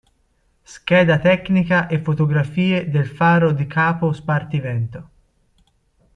[0.73, 5.09] Scheda tecnica e fotografie del faro di capo Spartivento